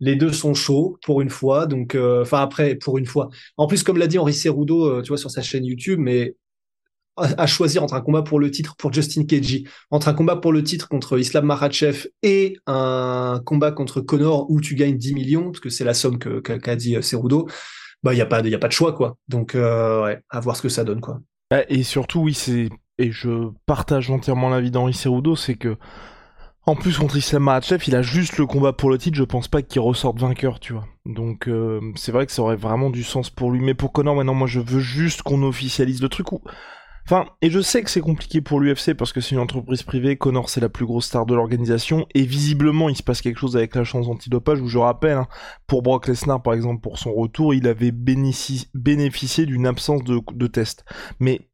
les 0.00 0.16
deux 0.16 0.32
sont 0.32 0.54
chauds 0.54 0.98
pour 1.04 1.20
une 1.20 1.30
fois, 1.30 1.66
donc 1.66 1.94
euh, 1.94 2.22
enfin 2.22 2.40
après 2.40 2.76
pour 2.76 2.98
une 2.98 3.06
fois. 3.06 3.28
En 3.56 3.66
plus, 3.66 3.82
comme 3.82 3.98
l'a 3.98 4.06
dit 4.06 4.18
Henri 4.18 4.32
Cerudo, 4.34 4.84
euh, 4.86 5.02
tu 5.02 5.08
vois 5.08 5.18
sur 5.18 5.30
sa 5.30 5.42
chaîne 5.42 5.64
YouTube, 5.64 5.98
mais 6.00 6.36
à, 7.20 7.46
choisir 7.46 7.82
entre 7.82 7.94
un 7.94 8.00
combat 8.00 8.22
pour 8.22 8.40
le 8.40 8.50
titre 8.50 8.74
pour 8.76 8.92
Justin 8.92 9.24
Keji, 9.24 9.66
entre 9.90 10.08
un 10.08 10.14
combat 10.14 10.36
pour 10.36 10.52
le 10.52 10.62
titre 10.62 10.88
contre 10.88 11.18
Islam 11.18 11.46
Makhachev 11.46 12.08
et 12.22 12.56
un 12.66 13.40
combat 13.44 13.72
contre 13.72 14.00
Conor 14.00 14.50
où 14.50 14.60
tu 14.60 14.74
gagnes 14.74 14.96
10 14.96 15.14
millions, 15.14 15.44
parce 15.50 15.60
que 15.60 15.70
c'est 15.70 15.84
la 15.84 15.94
somme 15.94 16.18
que 16.18 16.40
que- 16.40 16.54
qu'a 16.54 16.76
dit 16.76 16.96
euh, 16.96 17.02
Cerudo, 17.02 17.48
bah 18.02 18.14
il 18.14 18.18
y 18.18 18.20
a 18.22 18.26
pas 18.26 18.42
de, 18.42 18.54
a 18.54 18.58
pas 18.58 18.68
de 18.68 18.72
choix 18.72 18.92
quoi. 18.92 19.16
Donc 19.28 19.54
euh, 19.54 20.04
ouais, 20.04 20.20
à 20.30 20.40
voir 20.40 20.56
ce 20.56 20.62
que 20.62 20.68
ça 20.68 20.84
donne 20.84 21.00
quoi. 21.00 21.20
Ah, 21.50 21.62
Et 21.68 21.82
surtout, 21.82 22.20
oui, 22.20 22.34
c'est 22.34 22.68
et 22.98 23.12
je 23.12 23.50
partage 23.66 24.10
entièrement 24.10 24.48
l'avis 24.50 24.70
d'Henri 24.72 24.92
Cerudo, 24.92 25.36
c'est 25.36 25.54
que 25.54 25.76
en 26.66 26.74
plus 26.76 26.98
contre 26.98 27.16
Islam 27.16 27.44
Makhachev, 27.44 27.84
il 27.86 27.94
a 27.96 28.02
juste 28.02 28.36
le 28.36 28.44
combat 28.46 28.74
pour 28.74 28.90
le 28.90 28.98
titre, 28.98 29.16
je 29.16 29.24
pense 29.24 29.48
pas 29.48 29.62
qu'il 29.62 29.80
ressorte 29.80 30.18
vainqueur, 30.18 30.60
tu 30.60 30.74
vois. 30.74 30.86
Donc 31.06 31.48
euh, 31.48 31.80
c'est 31.96 32.12
vrai 32.12 32.26
que 32.26 32.32
ça 32.32 32.42
aurait 32.42 32.56
vraiment 32.56 32.90
du 32.90 33.02
sens 33.02 33.30
pour 33.30 33.50
lui, 33.50 33.60
mais 33.60 33.72
pour 33.74 33.92
Connor, 33.92 34.14
maintenant 34.14 34.34
moi 34.34 34.46
je 34.46 34.60
veux 34.60 34.80
juste 34.80 35.22
qu'on 35.22 35.42
officialise 35.42 36.02
le 36.02 36.10
truc 36.10 36.30
où 36.32 36.42
Enfin, 37.10 37.24
et 37.40 37.48
je 37.48 37.60
sais 37.62 37.82
que 37.82 37.88
c'est 37.88 38.02
compliqué 38.02 38.42
pour 38.42 38.60
l'UFC 38.60 38.92
parce 38.92 39.14
que 39.14 39.22
c'est 39.22 39.34
une 39.34 39.40
entreprise 39.40 39.82
privée, 39.82 40.18
Connor 40.18 40.50
c'est 40.50 40.60
la 40.60 40.68
plus 40.68 40.84
grosse 40.84 41.06
star 41.06 41.24
de 41.24 41.34
l'organisation, 41.34 42.06
et 42.14 42.20
visiblement 42.24 42.90
il 42.90 42.96
se 42.98 43.02
passe 43.02 43.22
quelque 43.22 43.38
chose 43.38 43.56
avec 43.56 43.74
la 43.76 43.84
chance 43.84 44.08
antidopage 44.08 44.60
où 44.60 44.68
je 44.68 44.76
rappelle, 44.76 45.16
hein, 45.16 45.26
pour 45.66 45.80
Brock 45.80 46.06
Lesnar 46.06 46.42
par 46.42 46.52
exemple, 46.52 46.82
pour 46.82 46.98
son 46.98 47.14
retour, 47.14 47.54
il 47.54 47.66
avait 47.66 47.92
bénéfici- 47.92 48.68
bénéficié 48.74 49.46
d'une 49.46 49.66
absence 49.66 50.04
de, 50.04 50.46
test. 50.48 50.84
Mais 51.18 51.48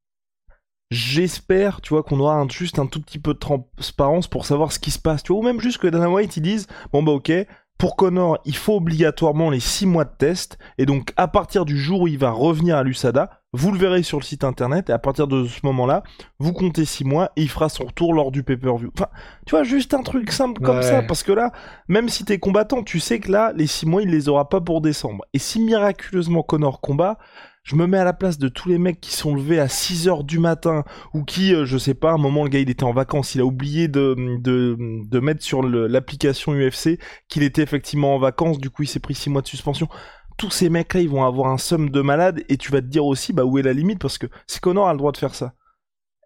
j'espère, 0.90 1.80
tu 1.82 1.90
vois, 1.90 2.02
qu'on 2.02 2.18
aura 2.18 2.44
juste 2.48 2.80
un 2.80 2.86
tout 2.86 3.00
petit 3.00 3.20
peu 3.20 3.34
de 3.34 3.38
transparence 3.38 4.26
pour 4.26 4.46
savoir 4.46 4.72
ce 4.72 4.80
qui 4.80 4.90
se 4.90 4.98
passe, 4.98 5.22
tu 5.22 5.32
vois, 5.32 5.40
ou 5.40 5.44
même 5.44 5.60
juste 5.60 5.78
que 5.78 5.86
Dana 5.86 6.10
White 6.10 6.36
ils 6.36 6.42
disent, 6.42 6.66
bon 6.92 7.04
bah 7.04 7.12
ok, 7.12 7.30
pour 7.78 7.94
Connor, 7.94 8.38
il 8.44 8.56
faut 8.56 8.74
obligatoirement 8.74 9.50
les 9.50 9.60
6 9.60 9.86
mois 9.86 10.04
de 10.04 10.16
test, 10.18 10.58
et 10.78 10.84
donc 10.84 11.12
à 11.16 11.28
partir 11.28 11.64
du 11.64 11.78
jour 11.78 12.00
où 12.00 12.08
il 12.08 12.18
va 12.18 12.32
revenir 12.32 12.76
à 12.76 12.82
l'USADA, 12.82 13.43
vous 13.56 13.70
le 13.72 13.78
verrez 13.78 14.02
sur 14.02 14.18
le 14.18 14.24
site 14.24 14.42
internet, 14.44 14.90
et 14.90 14.92
à 14.92 14.98
partir 14.98 15.28
de 15.28 15.46
ce 15.46 15.60
moment-là, 15.62 16.02
vous 16.40 16.52
comptez 16.52 16.84
6 16.84 17.04
mois, 17.04 17.30
et 17.36 17.42
il 17.42 17.48
fera 17.48 17.68
son 17.68 17.84
retour 17.84 18.12
lors 18.12 18.30
du 18.32 18.42
pay-per-view. 18.42 18.90
Enfin, 18.96 19.08
tu 19.46 19.52
vois, 19.52 19.62
juste 19.62 19.94
un 19.94 20.02
truc 20.02 20.30
simple 20.32 20.60
comme 20.60 20.76
Ouais. 20.78 20.82
ça, 20.82 21.02
parce 21.02 21.22
que 21.22 21.32
là, 21.32 21.52
même 21.88 22.08
si 22.08 22.24
t'es 22.24 22.38
combattant, 22.38 22.82
tu 22.82 22.98
sais 23.00 23.20
que 23.20 23.30
là, 23.30 23.52
les 23.56 23.66
6 23.68 23.86
mois, 23.86 24.02
il 24.02 24.10
les 24.10 24.28
aura 24.28 24.48
pas 24.48 24.60
pour 24.60 24.80
décembre. 24.80 25.24
Et 25.32 25.38
si 25.38 25.60
miraculeusement 25.60 26.42
Connor 26.42 26.80
combat, 26.80 27.18
je 27.62 27.76
me 27.76 27.86
mets 27.86 27.96
à 27.96 28.04
la 28.04 28.12
place 28.12 28.36
de 28.36 28.48
tous 28.48 28.68
les 28.68 28.76
mecs 28.76 29.00
qui 29.00 29.12
sont 29.12 29.34
levés 29.34 29.58
à 29.58 29.68
6 29.68 30.06
heures 30.08 30.24
du 30.24 30.38
matin 30.38 30.84
ou 31.14 31.24
qui, 31.24 31.54
euh, 31.54 31.64
je 31.64 31.78
sais 31.78 31.94
pas, 31.94 32.10
à 32.10 32.14
un 32.14 32.18
moment 32.18 32.42
le 32.44 32.50
gars 32.50 32.58
il 32.58 32.68
était 32.68 32.84
en 32.84 32.92
vacances, 32.92 33.34
il 33.34 33.40
a 33.40 33.46
oublié 33.46 33.88
de, 33.88 34.14
de, 34.38 34.76
de 35.08 35.18
mettre 35.20 35.42
sur 35.42 35.62
l'application 35.62 36.52
UFC 36.52 36.98
qu'il 37.28 37.42
était 37.42 37.62
effectivement 37.62 38.14
en 38.14 38.18
vacances, 38.18 38.58
du 38.58 38.68
coup 38.68 38.82
il 38.82 38.86
s'est 38.86 39.00
pris 39.00 39.14
6 39.14 39.30
mois 39.30 39.40
de 39.40 39.46
suspension. 39.46 39.88
Tous 40.36 40.50
ces 40.50 40.68
mecs-là, 40.68 41.00
ils 41.00 41.08
vont 41.08 41.24
avoir 41.24 41.50
un 41.50 41.58
somme 41.58 41.90
de 41.90 42.00
malade 42.00 42.42
et 42.48 42.56
tu 42.56 42.72
vas 42.72 42.80
te 42.80 42.86
dire 42.86 43.04
aussi, 43.04 43.32
bah 43.32 43.44
où 43.44 43.58
est 43.58 43.62
la 43.62 43.72
limite? 43.72 44.00
Parce 44.00 44.18
que 44.18 44.26
si 44.46 44.60
Connor 44.60 44.88
a 44.88 44.92
le 44.92 44.98
droit 44.98 45.12
de 45.12 45.16
faire 45.16 45.34
ça, 45.34 45.54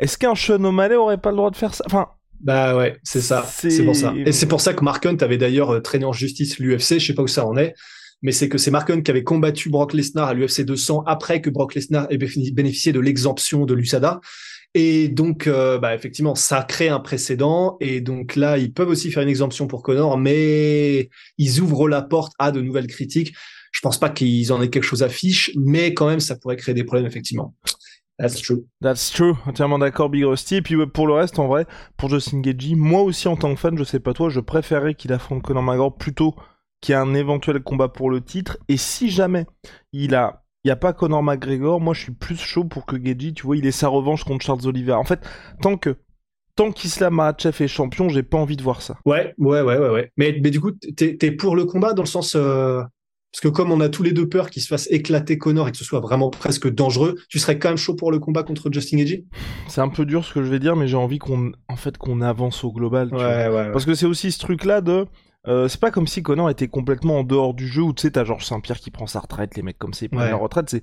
est-ce 0.00 0.16
qu'un 0.16 0.34
Sean 0.34 0.62
O'Malley 0.64 0.96
aurait 0.96 1.18
pas 1.18 1.30
le 1.30 1.36
droit 1.36 1.50
de 1.50 1.56
faire 1.56 1.74
ça? 1.74 1.84
Enfin, 1.86 2.08
bah 2.40 2.76
ouais, 2.76 2.96
c'est 3.02 3.20
ça. 3.20 3.44
C'est 3.48 3.84
pour 3.84 3.96
ça. 3.96 4.14
Et 4.16 4.32
c'est 4.32 4.46
pour 4.46 4.60
ça 4.60 4.72
que 4.72 4.84
Mark 4.84 5.04
Hunt 5.04 5.16
avait 5.20 5.38
d'ailleurs 5.38 5.70
euh, 5.70 5.80
traîné 5.80 6.04
en 6.04 6.12
justice 6.12 6.58
l'UFC. 6.58 6.98
Je 6.98 7.06
sais 7.06 7.14
pas 7.14 7.22
où 7.22 7.28
ça 7.28 7.46
en 7.46 7.56
est, 7.56 7.74
mais 8.22 8.32
c'est 8.32 8.48
que 8.48 8.58
c'est 8.58 8.70
Mark 8.70 8.88
Hunt 8.90 9.02
qui 9.02 9.10
avait 9.10 9.24
combattu 9.24 9.70
Brock 9.70 9.92
Lesnar 9.92 10.28
à 10.28 10.34
l'UFC 10.34 10.62
200 10.64 11.02
après 11.06 11.40
que 11.40 11.50
Brock 11.50 11.74
Lesnar 11.74 12.06
ait 12.10 12.18
bénéficié 12.18 12.92
de 12.92 13.00
l'exemption 13.00 13.66
de 13.66 13.74
l'USADA. 13.74 14.20
Et 14.74 15.08
donc, 15.08 15.46
euh, 15.46 15.78
bah 15.78 15.94
effectivement, 15.94 16.34
ça 16.34 16.62
crée 16.62 16.88
un 16.88 17.00
précédent. 17.00 17.76
Et 17.80 18.00
donc 18.00 18.36
là, 18.36 18.58
ils 18.58 18.72
peuvent 18.72 18.90
aussi 18.90 19.10
faire 19.10 19.22
une 19.22 19.28
exemption 19.28 19.66
pour 19.66 19.82
Connor, 19.82 20.16
mais 20.18 21.10
ils 21.38 21.60
ouvrent 21.60 21.88
la 21.88 22.02
porte 22.02 22.34
à 22.38 22.52
de 22.52 22.60
nouvelles 22.60 22.86
critiques. 22.86 23.34
Je 23.72 23.80
pense 23.80 23.98
pas 23.98 24.10
qu'ils 24.10 24.52
en 24.52 24.62
aient 24.62 24.70
quelque 24.70 24.84
chose 24.84 25.02
à 25.02 25.08
fiche, 25.08 25.52
mais 25.56 25.94
quand 25.94 26.08
même, 26.08 26.20
ça 26.20 26.36
pourrait 26.36 26.56
créer 26.56 26.74
des 26.74 26.84
problèmes, 26.84 27.06
effectivement. 27.06 27.54
That's 28.18 28.42
true. 28.42 28.66
That's 28.82 29.12
true. 29.12 29.34
Entièrement 29.46 29.78
d'accord, 29.78 30.08
Big 30.08 30.24
Rusty. 30.24 30.56
Et 30.56 30.62
puis 30.62 30.74
pour 30.86 31.06
le 31.06 31.14
reste, 31.14 31.38
en 31.38 31.46
vrai, 31.46 31.66
pour 31.96 32.08
Justin 32.08 32.40
Gagey, 32.40 32.74
moi 32.74 33.02
aussi 33.02 33.28
en 33.28 33.36
tant 33.36 33.54
que 33.54 33.60
fan, 33.60 33.78
je 33.78 33.84
sais 33.84 34.00
pas 34.00 34.12
toi, 34.12 34.28
je 34.28 34.40
préférerais 34.40 34.94
qu'il 34.94 35.12
affronte 35.12 35.42
Conor 35.42 35.62
McGregor 35.62 35.96
plutôt 35.96 36.34
qu'il 36.80 36.94
y 36.94 36.98
ait 36.98 37.00
un 37.00 37.14
éventuel 37.14 37.60
combat 37.60 37.88
pour 37.88 38.10
le 38.10 38.20
titre. 38.20 38.58
Et 38.68 38.76
si 38.76 39.08
jamais 39.08 39.46
il 39.92 40.16
a, 40.16 40.42
il 40.64 40.68
y 40.68 40.72
a 40.72 40.76
pas 40.76 40.92
Conor 40.92 41.22
McGregor, 41.22 41.80
moi 41.80 41.94
je 41.94 42.00
suis 42.00 42.12
plus 42.12 42.36
chaud 42.36 42.64
pour 42.64 42.86
que 42.86 42.96
Gagey, 42.96 43.32
tu 43.32 43.46
vois, 43.46 43.56
il 43.56 43.64
ait 43.66 43.70
sa 43.70 43.86
revanche 43.86 44.24
contre 44.24 44.44
Charles 44.44 44.66
Oliveira. 44.66 44.98
En 44.98 45.04
fait, 45.04 45.20
tant 45.62 45.76
que 45.76 45.96
tant 46.56 46.72
qu'Islam 46.72 47.14
Makhachev 47.14 47.62
est 47.62 47.68
champion, 47.68 48.08
j'ai 48.08 48.24
pas 48.24 48.36
envie 48.36 48.56
de 48.56 48.64
voir 48.64 48.82
ça. 48.82 48.98
Ouais, 49.06 49.32
ouais, 49.38 49.60
ouais, 49.60 49.78
ouais, 49.78 49.90
ouais. 49.90 50.10
Mais, 50.16 50.40
mais 50.42 50.50
du 50.50 50.60
coup, 50.60 50.72
t'es 50.72 51.16
es 51.22 51.30
pour 51.30 51.54
le 51.54 51.66
combat 51.66 51.92
dans 51.92 52.02
le 52.02 52.08
sens, 52.08 52.34
euh, 52.34 52.82
parce 53.32 53.40
que 53.40 53.48
comme 53.48 53.70
on 53.70 53.80
a 53.80 53.88
tous 53.88 54.02
les 54.02 54.12
deux 54.12 54.28
peur 54.28 54.48
qu'il 54.48 54.62
se 54.62 54.68
fasse 54.68 54.88
éclater 54.90 55.36
Connor 55.36 55.68
et 55.68 55.72
que 55.72 55.76
ce 55.76 55.84
soit 55.84 56.00
vraiment 56.00 56.30
presque 56.30 56.68
dangereux, 56.68 57.16
tu 57.28 57.38
serais 57.38 57.58
quand 57.58 57.68
même 57.68 57.76
chaud 57.76 57.94
pour 57.94 58.10
le 58.10 58.18
combat 58.18 58.42
contre 58.42 58.72
Justin 58.72 58.96
Gaethje 58.98 59.22
C'est 59.68 59.82
un 59.82 59.88
peu 59.88 60.06
dur 60.06 60.24
ce 60.24 60.32
que 60.32 60.42
je 60.42 60.48
vais 60.48 60.58
dire, 60.58 60.76
mais 60.76 60.88
j'ai 60.88 60.96
envie 60.96 61.18
qu'on, 61.18 61.52
en 61.68 61.76
fait, 61.76 61.98
qu'on 61.98 62.22
avance 62.22 62.64
au 62.64 62.72
global. 62.72 63.08
ouais, 63.12 63.48
ouais, 63.48 63.70
Parce 63.70 63.84
que 63.84 63.94
c'est 63.94 64.06
aussi 64.06 64.32
ce 64.32 64.38
truc-là 64.38 64.80
de, 64.80 65.06
euh, 65.48 65.68
c'est 65.68 65.80
pas 65.80 65.90
comme 65.90 66.06
si 66.06 66.22
Connor 66.22 66.50
était 66.50 66.68
complètement 66.68 67.20
en 67.20 67.24
dehors 67.24 67.54
du 67.54 67.66
jeu 67.66 67.82
où 67.82 67.92
tu 67.92 68.02
sais 68.02 68.10
t'as 68.12 68.24
Georges 68.24 68.44
Saint-Pierre 68.44 68.78
qui 68.78 68.90
prend 68.90 69.06
sa 69.06 69.20
retraite, 69.20 69.56
les 69.56 69.62
mecs 69.62 69.78
comme 69.78 69.94
ça 69.94 70.06
ils 70.06 70.10
prennent 70.10 70.30
leur 70.30 70.40
retraite. 70.40 70.68
C'est, 70.70 70.82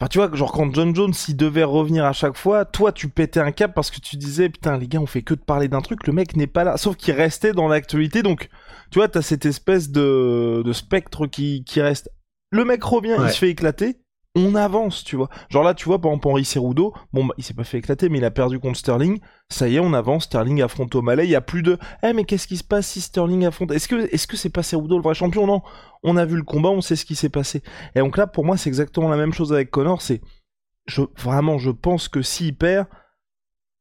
enfin 0.00 0.08
tu 0.08 0.18
vois 0.18 0.30
genre 0.34 0.52
quand 0.52 0.72
John 0.74 0.94
Jones 0.94 1.14
s'il 1.14 1.36
devait 1.36 1.64
revenir 1.64 2.04
à 2.04 2.12
chaque 2.12 2.36
fois, 2.36 2.64
toi 2.64 2.92
tu 2.92 3.08
pétais 3.08 3.40
un 3.40 3.52
cap 3.52 3.74
parce 3.74 3.90
que 3.90 4.00
tu 4.00 4.16
disais 4.16 4.48
putain 4.48 4.76
les 4.76 4.86
gars 4.86 5.00
on 5.00 5.06
fait 5.06 5.22
que 5.22 5.34
de 5.34 5.40
parler 5.40 5.68
d'un 5.68 5.80
truc, 5.80 6.06
le 6.06 6.12
mec 6.12 6.36
n'est 6.36 6.46
pas 6.46 6.64
là, 6.64 6.76
sauf 6.76 6.96
qu'il 6.96 7.14
restait 7.14 7.52
dans 7.52 7.68
l'actualité 7.68 8.22
donc 8.22 8.48
tu 8.90 8.98
vois 8.98 9.08
t'as 9.08 9.22
cette 9.22 9.46
espèce 9.46 9.90
de, 9.90 10.62
de 10.64 10.72
spectre 10.72 11.26
qui 11.26 11.64
qui 11.64 11.80
reste 11.80 12.10
le 12.52 12.66
mec 12.66 12.84
revient, 12.84 13.16
il 13.18 13.30
se 13.30 13.38
fait 13.38 13.48
éclater. 13.48 13.96
On 14.34 14.54
avance, 14.54 15.04
tu 15.04 15.16
vois. 15.16 15.28
Genre 15.50 15.62
là, 15.62 15.74
tu 15.74 15.84
vois, 15.84 16.00
par 16.00 16.10
exemple, 16.10 16.28
Henri 16.28 16.46
Cerudo, 16.46 16.94
bon, 17.12 17.26
bah, 17.26 17.34
il 17.36 17.44
s'est 17.44 17.52
pas 17.52 17.64
fait 17.64 17.78
éclater, 17.78 18.08
mais 18.08 18.16
il 18.16 18.24
a 18.24 18.30
perdu 18.30 18.58
contre 18.58 18.78
Sterling. 18.78 19.20
Ça 19.50 19.68
y 19.68 19.76
est, 19.76 19.80
on 19.80 19.92
avance. 19.92 20.24
Sterling 20.24 20.62
affronte 20.62 20.94
O'Malley. 20.94 21.26
Il 21.26 21.30
y 21.30 21.36
a 21.36 21.42
plus 21.42 21.62
de, 21.62 21.76
eh, 22.02 22.14
mais 22.14 22.24
qu'est-ce 22.24 22.46
qui 22.46 22.56
se 22.56 22.64
passe 22.64 22.86
si 22.86 23.02
Sterling 23.02 23.44
affronte? 23.44 23.72
Est-ce 23.72 23.88
que, 23.88 24.08
est-ce 24.14 24.26
que 24.26 24.38
c'est 24.38 24.48
pas 24.48 24.62
Cerudo 24.62 24.96
le 24.96 25.02
vrai 25.02 25.14
champion? 25.14 25.46
Non. 25.46 25.60
On 26.02 26.16
a 26.16 26.24
vu 26.24 26.36
le 26.36 26.44
combat, 26.44 26.70
on 26.70 26.80
sait 26.80 26.96
ce 26.96 27.04
qui 27.04 27.14
s'est 27.14 27.28
passé. 27.28 27.62
Et 27.94 28.00
donc 28.00 28.16
là, 28.16 28.26
pour 28.26 28.46
moi, 28.46 28.56
c'est 28.56 28.70
exactement 28.70 29.08
la 29.10 29.18
même 29.18 29.34
chose 29.34 29.52
avec 29.52 29.70
Connor. 29.70 30.00
C'est, 30.00 30.22
je, 30.86 31.02
vraiment, 31.18 31.58
je 31.58 31.70
pense 31.70 32.08
que 32.08 32.22
s'il 32.22 32.56
perd, 32.56 32.86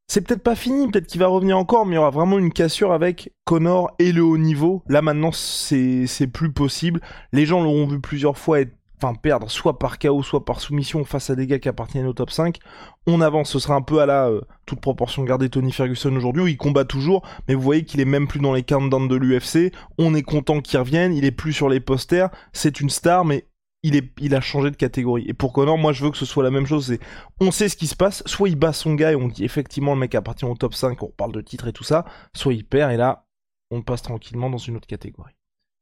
c'est 0.08 0.20
peut-être 0.20 0.44
pas 0.44 0.56
fini, 0.56 0.92
peut-être 0.92 1.08
qu'il 1.08 1.22
va 1.22 1.28
revenir 1.28 1.58
encore, 1.58 1.86
mais 1.86 1.94
il 1.94 1.96
y 1.96 1.98
aura 2.00 2.10
vraiment 2.10 2.38
une 2.38 2.52
cassure 2.52 2.92
avec 2.92 3.34
Connor 3.46 3.96
et 4.00 4.12
le 4.12 4.22
haut 4.22 4.38
niveau. 4.38 4.84
Là 4.90 5.02
maintenant, 5.02 5.32
c'est 5.32 6.28
plus 6.34 6.52
possible. 6.52 7.00
Les 7.32 7.46
gens 7.46 7.64
l'auront 7.64 7.88
vu 7.88 8.02
plusieurs 8.02 8.38
fois 8.38 8.60
être 8.60 8.76
enfin 9.02 9.16
perdre 9.16 9.50
soit 9.50 9.80
par 9.80 9.98
KO 10.00 10.22
soit 10.22 10.46
par 10.46 10.62
soumission 10.62 11.04
face 11.04 11.30
à 11.30 11.36
des 11.36 11.48
gars 11.48 11.60
qui 11.60 11.70
appartiennent 11.70 12.06
au 12.06 12.14
top 12.14 12.32
5. 12.32 12.60
On 13.08 13.22
avance, 13.22 13.50
ce 13.50 13.60
sera 13.60 13.76
un 13.76 13.82
peu 13.82 14.00
à 14.00 14.06
la 14.06 14.28
euh, 14.28 14.42
toute 14.66 14.80
proportion 14.80 15.24
gardée 15.24 15.50
Tony 15.50 15.72
Ferguson 15.72 16.16
aujourd'hui 16.16 16.44
où 16.44 16.48
il 16.48 16.58
combat 16.58 16.86
toujours, 16.86 17.28
mais 17.48 17.56
vous 17.56 17.62
voyez 17.62 17.84
qu'il 17.84 18.00
est 18.00 18.06
même 18.06 18.28
plus 18.28 18.40
dans 18.40 18.54
les 18.54 18.64
countdowns 18.64 19.08
de 19.08 19.16
l'UFC. 19.16 19.74
On 19.98 20.14
est 20.14 20.22
content 20.22 20.62
qu'il 20.62 20.80
revienne, 20.80 21.14
il 21.14 21.26
est 21.26 21.32
plus 21.32 21.54
sur 21.54 21.70
les 21.70 21.80
posters, 21.80 22.30
c'est 22.54 22.80
une 22.80 22.90
star 22.90 23.26
mais 23.26 23.48
il, 23.84 23.96
est, 23.96 24.12
il 24.20 24.36
a 24.36 24.42
changé 24.42 24.70
de 24.70 24.76
catégorie. 24.76 25.26
Et 25.28 25.34
pour 25.34 25.54
Connor, 25.54 25.78
moi 25.78 25.92
je 25.94 26.04
veux 26.04 26.12
que 26.12 26.18
ce 26.18 26.26
soit 26.26 26.44
la 26.44 26.52
même 26.52 26.68
chose. 26.68 26.96
On 27.40 27.50
sait 27.50 27.70
ce 27.70 27.76
qui 27.76 27.88
se 27.88 27.96
passe. 27.96 28.22
Soit 28.28 28.50
il 28.50 28.56
bat 28.56 28.74
son 28.74 28.94
gars 28.94 29.12
et 29.12 29.16
on 29.16 29.28
dit 29.28 29.44
effectivement 29.44 29.94
le 29.94 30.00
mec 30.00 30.14
appartient 30.14 30.46
au 30.46 30.56
top 30.56 30.76
5, 30.76 31.02
on 31.02 31.08
parle 31.08 31.32
de 31.32 31.42
titre 31.42 31.68
et 31.68 31.74
tout 31.74 31.84
ça. 31.84 32.06
Soit 32.36 32.54
il 32.54 32.64
perd 32.64 32.92
et 32.92 32.98
là, 32.98 33.26
on 33.72 33.82
passe 33.82 34.04
tranquillement 34.04 34.50
dans 34.50 34.58
une 34.58 34.76
autre 34.76 34.88
catégorie. 34.88 35.34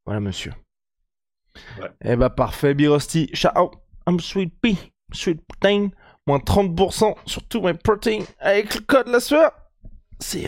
Voilà 0.06 0.22
monsieur. 0.22 0.54
Ouais. 1.80 1.90
Eh 2.04 2.16
bah 2.16 2.30
parfait, 2.30 2.74
Birosti. 2.74 3.30
Ciao, 3.34 3.72
I'm 4.08 4.20
Sweet 4.20 4.54
Pea, 4.62 4.78
Sweet 5.12 5.42
Protein. 5.48 5.90
Moins 6.28 6.38
30% 6.38 7.16
sur 7.26 7.44
tous 7.48 7.62
mes 7.62 7.74
protéines 7.74 8.26
avec 8.40 8.76
le 8.76 8.82
code 8.82 9.08
la 9.08 9.20
sueur. 9.20 9.52
See. 10.20 10.48